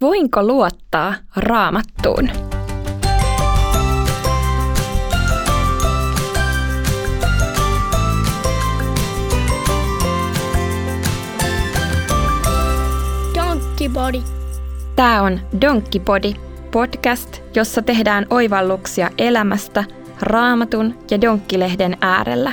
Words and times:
Voinko 0.00 0.42
luottaa 0.42 1.14
raamattuun? 1.36 2.28
Donkkipodi. 13.34 14.22
Tämä 14.96 15.22
on 15.22 15.40
Donkkipodi, 15.60 16.34
podcast, 16.70 17.42
jossa 17.54 17.82
tehdään 17.82 18.26
oivalluksia 18.30 19.10
elämästä 19.18 19.84
raamatun 20.20 20.94
ja 21.10 21.20
donkkilehden 21.20 21.96
äärellä. 22.00 22.52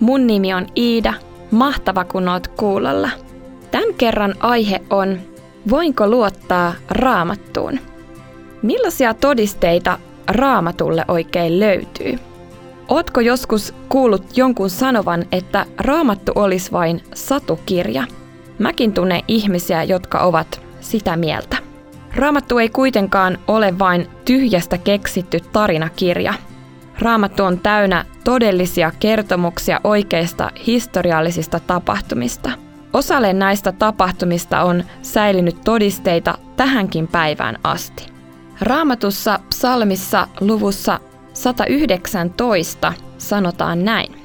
Mun 0.00 0.26
nimi 0.26 0.54
on 0.54 0.66
Iida, 0.76 1.14
mahtava 1.50 2.04
kun 2.04 2.28
oot 2.28 2.48
kuulolla. 2.48 3.10
Tämän 3.70 3.94
kerran 3.94 4.34
aihe 4.40 4.80
on 4.90 5.31
Voinko 5.70 6.08
luottaa 6.08 6.74
raamattuun? 6.90 7.78
Millaisia 8.62 9.14
todisteita 9.14 9.98
raamatulle 10.28 11.04
oikein 11.08 11.60
löytyy? 11.60 12.18
Ootko 12.88 13.20
joskus 13.20 13.74
kuullut 13.88 14.36
jonkun 14.36 14.70
sanovan, 14.70 15.24
että 15.32 15.66
raamattu 15.78 16.32
olisi 16.34 16.72
vain 16.72 17.02
satukirja? 17.14 18.04
Mäkin 18.58 18.92
tunnen 18.92 19.20
ihmisiä, 19.28 19.82
jotka 19.82 20.18
ovat 20.18 20.60
sitä 20.80 21.16
mieltä. 21.16 21.56
Raamattu 22.16 22.58
ei 22.58 22.68
kuitenkaan 22.68 23.38
ole 23.48 23.78
vain 23.78 24.06
tyhjästä 24.24 24.78
keksitty 24.78 25.40
tarinakirja. 25.52 26.34
Raamattu 26.98 27.44
on 27.44 27.58
täynnä 27.58 28.04
todellisia 28.24 28.92
kertomuksia 29.00 29.80
oikeista 29.84 30.50
historiallisista 30.66 31.60
tapahtumista– 31.60 32.50
Osalle 32.92 33.32
näistä 33.32 33.72
tapahtumista 33.72 34.62
on 34.62 34.84
säilynyt 35.02 35.60
todisteita 35.64 36.38
tähänkin 36.56 37.08
päivään 37.08 37.58
asti. 37.64 38.06
Raamatussa 38.60 39.40
psalmissa 39.48 40.28
luvussa 40.40 41.00
119 41.32 42.92
sanotaan 43.18 43.84
näin. 43.84 44.22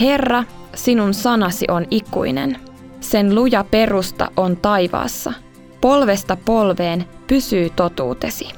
Herra, 0.00 0.44
sinun 0.74 1.14
sanasi 1.14 1.64
on 1.70 1.86
ikuinen. 1.90 2.58
Sen 3.00 3.34
luja 3.34 3.64
perusta 3.70 4.30
on 4.36 4.56
taivaassa. 4.56 5.32
Polvesta 5.80 6.36
polveen 6.44 7.04
pysyy 7.26 7.70
totuutesi. 7.70 8.48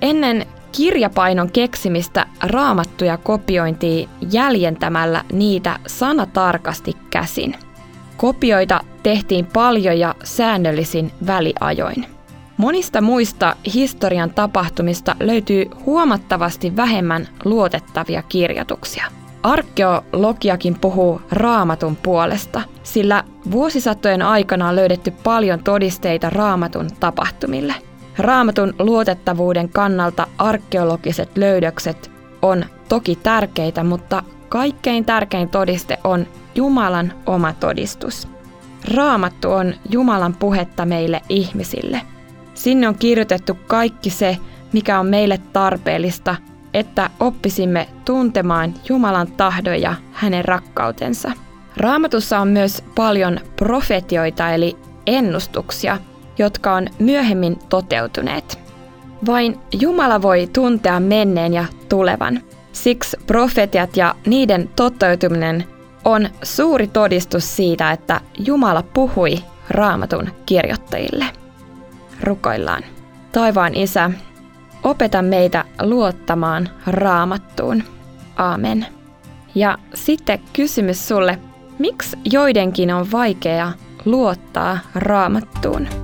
Ennen 0.00 0.46
kirjapainon 0.72 1.50
keksimistä 1.50 2.26
raamattuja 2.42 3.16
kopiointiin 3.16 4.08
jäljentämällä 4.30 5.24
niitä 5.32 5.78
sanatarkasti 5.86 6.92
käsin– 7.10 7.54
Kopioita 8.16 8.80
tehtiin 9.02 9.46
paljon 9.46 9.98
ja 9.98 10.14
säännöllisin 10.24 11.12
väliajoin. 11.26 12.06
Monista 12.56 13.00
muista 13.00 13.56
historian 13.74 14.30
tapahtumista 14.30 15.16
löytyy 15.20 15.70
huomattavasti 15.86 16.76
vähemmän 16.76 17.28
luotettavia 17.44 18.22
kirjoituksia. 18.22 19.06
Arkeologiakin 19.42 20.78
puhuu 20.80 21.20
raamatun 21.30 21.96
puolesta, 21.96 22.62
sillä 22.82 23.24
vuosisatojen 23.50 24.22
aikana 24.22 24.68
on 24.68 24.76
löydetty 24.76 25.10
paljon 25.10 25.64
todisteita 25.64 26.30
raamatun 26.30 26.90
tapahtumille. 27.00 27.74
Raamatun 28.18 28.74
luotettavuuden 28.78 29.68
kannalta 29.68 30.26
arkeologiset 30.38 31.36
löydökset 31.36 32.10
on 32.42 32.64
toki 32.88 33.16
tärkeitä, 33.16 33.84
mutta 33.84 34.22
kaikkein 34.48 35.04
tärkein 35.04 35.48
todiste 35.48 35.98
on 36.04 36.26
Jumalan 36.54 37.12
oma 37.26 37.52
todistus. 37.52 38.28
Raamattu 38.94 39.50
on 39.50 39.74
Jumalan 39.90 40.34
puhetta 40.34 40.86
meille 40.86 41.22
ihmisille. 41.28 42.00
Sinne 42.54 42.88
on 42.88 42.94
kirjoitettu 42.94 43.58
kaikki 43.66 44.10
se, 44.10 44.36
mikä 44.72 45.00
on 45.00 45.06
meille 45.06 45.40
tarpeellista, 45.52 46.36
että 46.74 47.10
oppisimme 47.20 47.88
tuntemaan 48.04 48.74
Jumalan 48.88 49.32
tahdon 49.32 49.80
ja 49.80 49.94
hänen 50.12 50.44
rakkautensa. 50.44 51.32
Raamatussa 51.76 52.38
on 52.38 52.48
myös 52.48 52.84
paljon 52.94 53.40
profetioita 53.56 54.50
eli 54.50 54.76
ennustuksia, 55.06 55.98
jotka 56.38 56.74
on 56.74 56.86
myöhemmin 56.98 57.58
toteutuneet. 57.68 58.58
Vain 59.26 59.58
Jumala 59.80 60.22
voi 60.22 60.48
tuntea 60.52 61.00
menneen 61.00 61.54
ja 61.54 61.64
tulevan. 61.88 62.40
Siksi 62.72 63.16
profetiat 63.26 63.96
ja 63.96 64.14
niiden 64.26 64.70
toteutuminen 64.76 65.64
on 66.04 66.28
suuri 66.42 66.86
todistus 66.86 67.56
siitä, 67.56 67.90
että 67.90 68.20
Jumala 68.38 68.82
puhui 68.82 69.36
raamatun 69.70 70.28
kirjoittajille. 70.46 71.24
Rukoillaan. 72.22 72.82
Taivaan 73.32 73.74
Isä, 73.74 74.10
opeta 74.82 75.22
meitä 75.22 75.64
luottamaan 75.82 76.68
raamattuun. 76.86 77.82
Aamen. 78.36 78.86
Ja 79.54 79.78
sitten 79.94 80.40
kysymys 80.52 81.08
sulle, 81.08 81.38
miksi 81.78 82.16
joidenkin 82.24 82.94
on 82.94 83.12
vaikea 83.12 83.72
luottaa 84.04 84.78
raamattuun? 84.94 86.03